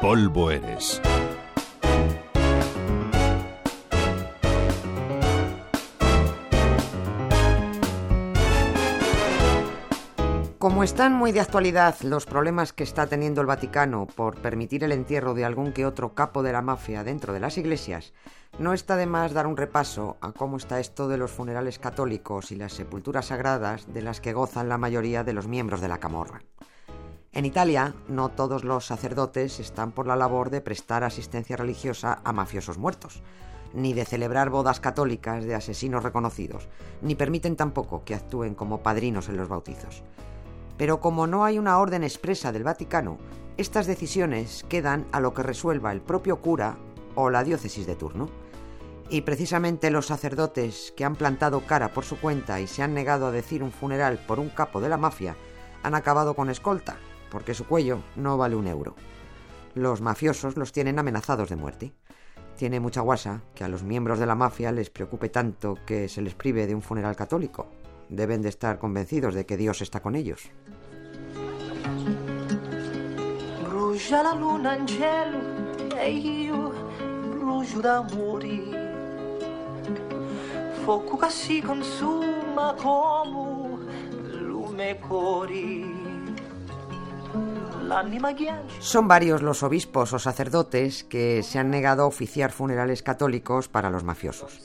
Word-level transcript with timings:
polvo 0.00 0.50
eres. 0.50 1.00
Como 10.58 10.82
están 10.82 11.12
muy 11.12 11.32
de 11.32 11.40
actualidad 11.40 11.94
los 12.02 12.26
problemas 12.26 12.72
que 12.72 12.82
está 12.82 13.06
teniendo 13.06 13.40
el 13.40 13.46
Vaticano 13.46 14.06
por 14.06 14.36
permitir 14.40 14.84
el 14.84 14.92
entierro 14.92 15.32
de 15.32 15.44
algún 15.44 15.72
que 15.72 15.86
otro 15.86 16.12
capo 16.12 16.42
de 16.42 16.52
la 16.52 16.60
mafia 16.60 17.04
dentro 17.04 17.32
de 17.32 17.40
las 17.40 17.56
iglesias, 17.56 18.12
no 18.58 18.74
está 18.74 18.96
de 18.96 19.06
más 19.06 19.32
dar 19.32 19.46
un 19.46 19.56
repaso 19.56 20.16
a 20.20 20.32
cómo 20.32 20.56
está 20.56 20.80
esto 20.80 21.08
de 21.08 21.18
los 21.18 21.30
funerales 21.30 21.78
católicos 21.78 22.50
y 22.50 22.56
las 22.56 22.72
sepulturas 22.72 23.26
sagradas 23.26 23.92
de 23.94 24.02
las 24.02 24.20
que 24.20 24.32
gozan 24.32 24.68
la 24.68 24.76
mayoría 24.76 25.24
de 25.24 25.32
los 25.32 25.46
miembros 25.46 25.80
de 25.80 25.88
la 25.88 25.98
camorra. 25.98 26.42
En 27.36 27.44
Italia, 27.44 27.94
no 28.08 28.30
todos 28.30 28.64
los 28.64 28.86
sacerdotes 28.86 29.60
están 29.60 29.92
por 29.92 30.06
la 30.06 30.16
labor 30.16 30.48
de 30.48 30.62
prestar 30.62 31.04
asistencia 31.04 31.54
religiosa 31.54 32.22
a 32.24 32.32
mafiosos 32.32 32.78
muertos, 32.78 33.22
ni 33.74 33.92
de 33.92 34.06
celebrar 34.06 34.48
bodas 34.48 34.80
católicas 34.80 35.44
de 35.44 35.54
asesinos 35.54 36.02
reconocidos, 36.02 36.66
ni 37.02 37.14
permiten 37.14 37.54
tampoco 37.54 38.04
que 38.06 38.14
actúen 38.14 38.54
como 38.54 38.82
padrinos 38.82 39.28
en 39.28 39.36
los 39.36 39.50
bautizos. 39.50 40.02
Pero 40.78 41.00
como 41.00 41.26
no 41.26 41.44
hay 41.44 41.58
una 41.58 41.76
orden 41.76 42.04
expresa 42.04 42.52
del 42.52 42.64
Vaticano, 42.64 43.18
estas 43.58 43.86
decisiones 43.86 44.64
quedan 44.70 45.04
a 45.12 45.20
lo 45.20 45.34
que 45.34 45.42
resuelva 45.42 45.92
el 45.92 46.00
propio 46.00 46.40
cura 46.40 46.78
o 47.16 47.28
la 47.28 47.44
diócesis 47.44 47.86
de 47.86 47.96
turno. 47.96 48.30
Y 49.10 49.20
precisamente 49.20 49.90
los 49.90 50.06
sacerdotes 50.06 50.94
que 50.96 51.04
han 51.04 51.16
plantado 51.16 51.60
cara 51.66 51.92
por 51.92 52.06
su 52.06 52.18
cuenta 52.18 52.60
y 52.62 52.66
se 52.66 52.82
han 52.82 52.94
negado 52.94 53.26
a 53.26 53.30
decir 53.30 53.62
un 53.62 53.72
funeral 53.72 54.24
por 54.26 54.40
un 54.40 54.48
capo 54.48 54.80
de 54.80 54.88
la 54.88 54.96
mafia 54.96 55.36
han 55.82 55.94
acabado 55.94 56.34
con 56.34 56.48
escolta, 56.48 56.96
porque 57.30 57.54
su 57.54 57.66
cuello 57.66 58.02
no 58.16 58.36
vale 58.36 58.56
un 58.56 58.66
euro. 58.66 58.94
Los 59.74 60.00
mafiosos 60.00 60.56
los 60.56 60.72
tienen 60.72 60.98
amenazados 60.98 61.48
de 61.48 61.56
muerte. 61.56 61.92
Tiene 62.56 62.80
mucha 62.80 63.02
guasa 63.02 63.42
que 63.54 63.64
a 63.64 63.68
los 63.68 63.82
miembros 63.82 64.18
de 64.18 64.26
la 64.26 64.34
mafia 64.34 64.72
les 64.72 64.88
preocupe 64.88 65.28
tanto 65.28 65.76
que 65.84 66.08
se 66.08 66.22
les 66.22 66.34
prive 66.34 66.66
de 66.66 66.74
un 66.74 66.82
funeral 66.82 67.14
católico. 67.14 67.66
Deben 68.08 68.40
de 68.40 68.48
estar 68.48 68.78
convencidos 68.78 69.34
de 69.34 69.44
que 69.44 69.56
Dios 69.56 69.82
está 69.82 70.00
con 70.00 70.14
ellos. 70.14 70.50
La 74.10 74.34
luna 74.34 74.78
e 75.98 76.10
io 76.10 76.72
consuma 81.64 82.76
lume 84.42 85.00
cori. 85.00 86.05
Son 88.80 89.08
varios 89.08 89.42
los 89.42 89.62
obispos 89.62 90.12
o 90.12 90.18
sacerdotes 90.18 91.04
que 91.04 91.42
se 91.42 91.58
han 91.58 91.70
negado 91.70 92.02
a 92.02 92.06
oficiar 92.06 92.52
funerales 92.52 93.02
católicos 93.02 93.68
para 93.68 93.90
los 93.90 94.04
mafiosos. 94.04 94.60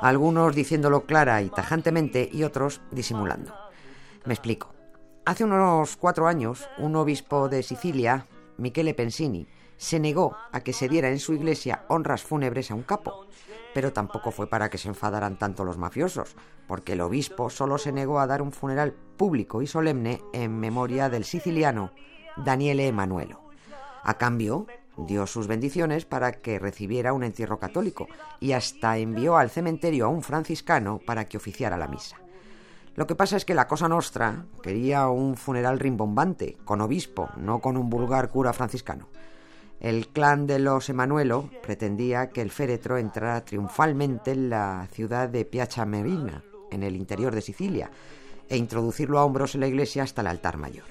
Algunos 0.00 0.54
diciéndolo 0.54 1.06
clara 1.06 1.42
y 1.42 1.48
tajantemente 1.48 2.28
y 2.32 2.42
otros 2.42 2.80
disimulando. 2.90 3.54
Me 4.24 4.34
explico. 4.34 4.74
Hace 5.24 5.44
unos 5.44 5.96
cuatro 5.96 6.28
años, 6.28 6.68
un 6.78 6.96
obispo 6.96 7.48
de 7.48 7.62
Sicilia, 7.62 8.26
Michele 8.58 8.94
Pensini, 8.94 9.46
se 9.76 10.00
negó 10.00 10.36
a 10.52 10.60
que 10.60 10.72
se 10.72 10.88
diera 10.88 11.08
en 11.08 11.18
su 11.18 11.32
iglesia 11.32 11.84
honras 11.88 12.22
fúnebres 12.22 12.70
a 12.70 12.74
un 12.74 12.82
capo. 12.82 13.26
Pero 13.74 13.92
tampoco 13.92 14.30
fue 14.30 14.48
para 14.48 14.70
que 14.70 14.78
se 14.78 14.88
enfadaran 14.88 15.38
tanto 15.38 15.64
los 15.64 15.76
mafiosos, 15.76 16.34
porque 16.66 16.94
el 16.94 17.02
obispo 17.02 17.50
solo 17.50 17.78
se 17.78 17.92
negó 17.92 18.20
a 18.20 18.26
dar 18.26 18.42
un 18.42 18.52
funeral 18.52 18.94
público 19.16 19.62
y 19.62 19.66
solemne 19.66 20.22
en 20.32 20.58
memoria 20.58 21.08
del 21.08 21.24
siciliano 21.24 21.92
Daniele 22.36 22.86
Emanuelo. 22.88 23.42
A 24.02 24.14
cambio, 24.14 24.66
dio 24.96 25.26
sus 25.26 25.46
bendiciones 25.46 26.04
para 26.04 26.32
que 26.32 26.58
recibiera 26.58 27.12
un 27.12 27.24
entierro 27.24 27.58
católico 27.58 28.08
y 28.40 28.52
hasta 28.52 28.96
envió 28.98 29.36
al 29.36 29.50
cementerio 29.50 30.06
a 30.06 30.08
un 30.08 30.22
franciscano 30.22 31.00
para 31.04 31.26
que 31.26 31.36
oficiara 31.36 31.76
la 31.76 31.88
misa. 31.88 32.16
Lo 32.94 33.06
que 33.06 33.14
pasa 33.14 33.36
es 33.36 33.44
que 33.44 33.54
la 33.54 33.68
Cosa 33.68 33.88
Nostra 33.88 34.46
quería 34.62 35.08
un 35.08 35.36
funeral 35.36 35.78
rimbombante, 35.78 36.56
con 36.64 36.80
obispo, 36.80 37.28
no 37.36 37.60
con 37.60 37.76
un 37.76 37.90
vulgar 37.90 38.30
cura 38.30 38.54
franciscano. 38.54 39.08
El 39.80 40.08
clan 40.08 40.46
de 40.46 40.58
los 40.58 40.88
Emanuelo 40.88 41.50
pretendía 41.62 42.30
que 42.30 42.40
el 42.40 42.50
féretro 42.50 42.96
entrara 42.96 43.44
triunfalmente 43.44 44.32
en 44.32 44.48
la 44.48 44.88
ciudad 44.90 45.28
de 45.28 45.44
Piachamerina, 45.44 46.42
en 46.70 46.82
el 46.82 46.96
interior 46.96 47.34
de 47.34 47.42
Sicilia, 47.42 47.90
e 48.48 48.56
introducirlo 48.56 49.18
a 49.18 49.24
hombros 49.24 49.54
en 49.54 49.60
la 49.60 49.66
iglesia 49.66 50.02
hasta 50.02 50.22
el 50.22 50.28
altar 50.28 50.56
mayor. 50.56 50.86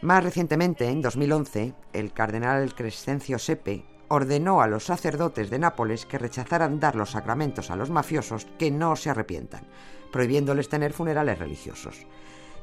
Más 0.00 0.24
recientemente, 0.24 0.88
en 0.88 1.02
2011, 1.02 1.74
el 1.92 2.12
cardenal 2.12 2.74
Crescencio 2.74 3.38
Sepe 3.38 3.84
ordenó 4.08 4.62
a 4.62 4.66
los 4.66 4.84
sacerdotes 4.84 5.48
de 5.48 5.58
Nápoles 5.58 6.06
que 6.06 6.18
rechazaran 6.18 6.80
dar 6.80 6.96
los 6.96 7.10
sacramentos 7.10 7.70
a 7.70 7.76
los 7.76 7.90
mafiosos 7.90 8.46
que 8.58 8.70
no 8.70 8.96
se 8.96 9.10
arrepientan, 9.10 9.66
prohibiéndoles 10.10 10.68
tener 10.68 10.92
funerales 10.92 11.38
religiosos. 11.38 12.06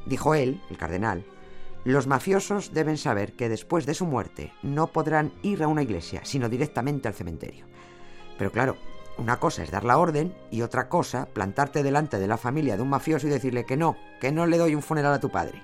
Dijo 0.06 0.36
él, 0.36 0.62
el 0.70 0.78
cardenal, 0.78 1.24
los 1.86 2.08
mafiosos 2.08 2.74
deben 2.74 2.98
saber 2.98 3.34
que 3.34 3.50
después 3.50 3.86
de 3.86 3.94
su 3.94 4.06
muerte 4.06 4.54
no 4.64 4.88
podrán 4.88 5.32
ir 5.42 5.64
a 5.64 5.68
una 5.68 5.84
iglesia, 5.84 6.22
sino 6.24 6.50
directamente 6.50 7.08
al 7.08 7.14
cementerio. 7.14 7.66
Pero 8.38 8.52
claro, 8.52 8.78
una 9.18 9.40
cosa 9.40 9.64
es 9.64 9.72
dar 9.72 9.84
la 9.84 9.98
orden 9.98 10.34
y 10.52 10.62
otra 10.62 10.90
cosa 10.90 11.28
plantarte 11.28 11.84
delante 11.84 12.20
de 12.20 12.28
la 12.28 12.38
familia 12.38 12.76
de 12.78 12.84
un 12.84 12.90
mafioso 12.90 13.28
y 13.28 13.30
decirle 13.30 13.66
que 13.66 13.78
no, 13.78 13.98
que 14.20 14.32
no 14.32 14.46
le 14.46 14.58
doy 14.58 14.76
un 14.76 14.82
funeral 14.82 15.14
a 15.14 15.20
tu 15.20 15.30
padre. 15.30 15.62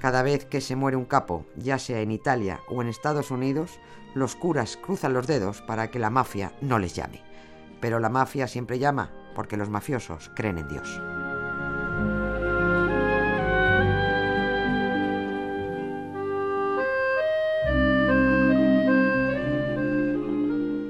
Cada 0.00 0.22
vez 0.22 0.44
que 0.44 0.60
se 0.60 0.76
muere 0.76 0.96
un 0.96 1.04
capo, 1.04 1.46
ya 1.56 1.78
sea 1.78 2.00
en 2.00 2.10
Italia 2.10 2.60
o 2.68 2.82
en 2.82 2.88
Estados 2.88 3.30
Unidos, 3.30 3.80
los 4.14 4.36
curas 4.36 4.76
cruzan 4.76 5.14
los 5.14 5.26
dedos 5.26 5.62
para 5.62 5.90
que 5.90 5.98
la 5.98 6.10
mafia 6.10 6.52
no 6.60 6.78
les 6.78 6.94
llame. 6.94 7.22
Pero 7.80 7.98
la 7.98 8.08
mafia 8.08 8.46
siempre 8.46 8.78
llama 8.78 9.10
porque 9.34 9.56
los 9.56 9.68
mafiosos 9.68 10.30
creen 10.34 10.58
en 10.58 10.68
Dios. 10.68 11.15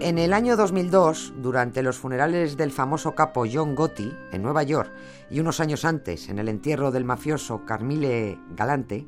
En 0.07 0.19
el 0.19 0.35
año 0.35 0.57
2002, 0.57 1.35
durante 1.39 1.83
los 1.83 1.99
funerales 1.99 2.57
del 2.57 2.71
famoso 2.71 3.17
capo 3.17 3.45
John 3.53 3.75
Gotti 3.75 4.17
en 4.31 4.41
Nueva 4.41 4.63
York 4.63 4.93
y 5.31 5.41
unos 5.41 5.59
años 5.59 5.85
antes 5.85 6.29
en 6.29 6.39
el 6.39 6.49
entierro 6.49 6.93
del 6.93 7.05
mafioso 7.05 7.65
Carmile 7.67 8.39
Galante, 8.55 9.05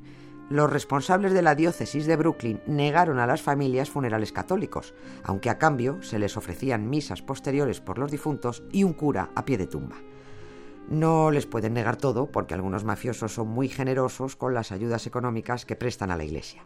los 0.50 0.68
responsables 0.68 1.32
de 1.32 1.42
la 1.42 1.54
diócesis 1.54 2.04
de 2.06 2.16
Brooklyn 2.16 2.60
negaron 2.66 3.20
a 3.20 3.28
las 3.28 3.42
familias 3.42 3.90
funerales 3.90 4.32
católicos, 4.32 4.92
aunque 5.22 5.50
a 5.50 5.58
cambio 5.58 6.02
se 6.02 6.18
les 6.18 6.36
ofrecían 6.36 6.90
misas 6.90 7.22
posteriores 7.22 7.80
por 7.80 8.00
los 8.00 8.10
difuntos 8.10 8.64
y 8.72 8.82
un 8.82 8.92
cura 8.92 9.30
a 9.36 9.44
pie 9.44 9.56
de 9.56 9.68
tumba. 9.68 9.98
No 10.88 11.30
les 11.30 11.46
pueden 11.46 11.74
negar 11.74 11.94
todo 11.94 12.26
porque 12.32 12.54
algunos 12.54 12.82
mafiosos 12.82 13.32
son 13.32 13.46
muy 13.46 13.68
generosos 13.68 14.34
con 14.34 14.52
las 14.52 14.72
ayudas 14.72 15.06
económicas 15.06 15.64
que 15.64 15.76
prestan 15.76 16.10
a 16.10 16.16
la 16.16 16.24
iglesia. 16.24 16.64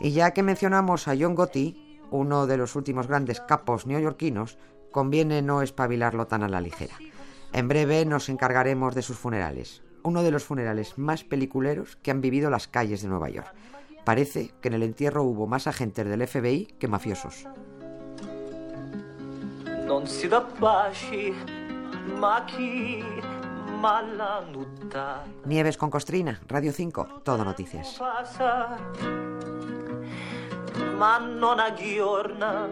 Y 0.00 0.10
ya 0.10 0.32
que 0.32 0.42
mencionamos 0.42 1.06
a 1.06 1.14
John 1.16 1.36
Gotti, 1.36 1.83
uno 2.10 2.46
de 2.46 2.56
los 2.56 2.76
últimos 2.76 3.06
grandes 3.06 3.40
capos 3.40 3.86
neoyorquinos, 3.86 4.58
conviene 4.90 5.42
no 5.42 5.62
espabilarlo 5.62 6.26
tan 6.26 6.42
a 6.42 6.48
la 6.48 6.60
ligera. 6.60 6.94
En 7.52 7.68
breve 7.68 8.04
nos 8.04 8.28
encargaremos 8.28 8.94
de 8.94 9.02
sus 9.02 9.16
funerales, 9.16 9.82
uno 10.02 10.22
de 10.22 10.30
los 10.30 10.44
funerales 10.44 10.98
más 10.98 11.24
peliculeros 11.24 11.96
que 11.96 12.10
han 12.10 12.20
vivido 12.20 12.50
las 12.50 12.68
calles 12.68 13.02
de 13.02 13.08
Nueva 13.08 13.30
York. 13.30 13.52
Parece 14.04 14.52
que 14.60 14.68
en 14.68 14.74
el 14.74 14.82
entierro 14.82 15.22
hubo 15.22 15.46
más 15.46 15.66
agentes 15.66 16.06
del 16.06 16.26
FBI 16.26 16.66
que 16.78 16.88
mafiosos. 16.88 17.46
Nieves 25.44 25.76
con 25.76 25.90
Costrina, 25.90 26.40
Radio 26.48 26.72
5, 26.72 27.22
Todo 27.22 27.44
Noticias. 27.44 28.00
Ma 31.04 31.18
non 31.18 31.58
aggiorna, 31.58 32.66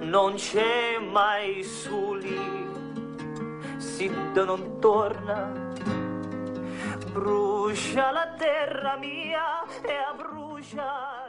non 0.00 0.34
c'è 0.34 0.98
mai 0.98 1.62
soli, 1.62 2.68
Sid 3.78 4.36
non 4.44 4.78
torna, 4.78 5.50
brucia 7.12 8.10
la 8.10 8.34
terra 8.36 8.98
mia 8.98 9.64
e 9.80 9.94
abbrucia 10.06 11.19